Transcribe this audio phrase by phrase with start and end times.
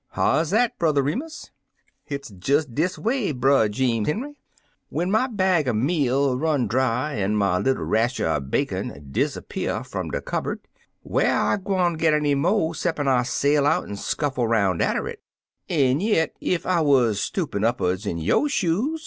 [0.19, 0.79] "How is that.
[0.79, 1.51] Brother Remus?"
[2.05, 3.31] Hit's des dis away.
[3.33, 4.33] Brer Jeems Henry.
[4.89, 10.09] When my bag er meal run dry, an' my little rasher er bacon disrepear fum
[10.09, 10.61] de cubberd,
[11.03, 15.21] whar I gwine git any mo' 'ceppin' I saU out an' scuffle 'roxm' atter it?
[15.69, 18.99] An' yit, ef I wuz stoopin' up'erds in yo' shoes.